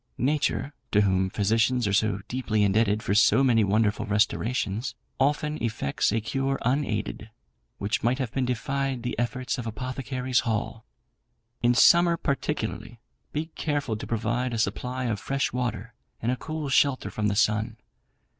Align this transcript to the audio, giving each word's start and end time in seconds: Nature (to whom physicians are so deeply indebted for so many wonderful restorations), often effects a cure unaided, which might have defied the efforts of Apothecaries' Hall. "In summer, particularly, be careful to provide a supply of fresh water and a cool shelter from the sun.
Nature 0.17 0.73
(to 0.89 1.01
whom 1.01 1.29
physicians 1.29 1.87
are 1.87 1.93
so 1.93 2.21
deeply 2.27 2.63
indebted 2.63 3.03
for 3.03 3.13
so 3.13 3.43
many 3.43 3.63
wonderful 3.63 4.03
restorations), 4.03 4.95
often 5.19 5.61
effects 5.61 6.11
a 6.11 6.19
cure 6.19 6.57
unaided, 6.63 7.29
which 7.77 8.01
might 8.01 8.17
have 8.17 8.31
defied 8.31 9.03
the 9.03 9.13
efforts 9.19 9.59
of 9.59 9.67
Apothecaries' 9.67 10.39
Hall. 10.39 10.85
"In 11.61 11.75
summer, 11.75 12.17
particularly, 12.17 12.99
be 13.31 13.51
careful 13.53 13.95
to 13.95 14.07
provide 14.07 14.55
a 14.55 14.57
supply 14.57 15.03
of 15.03 15.19
fresh 15.19 15.53
water 15.53 15.93
and 16.19 16.31
a 16.31 16.35
cool 16.35 16.67
shelter 16.69 17.11
from 17.11 17.27
the 17.27 17.35
sun. 17.35 17.77